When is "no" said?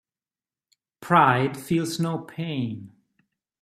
1.99-2.17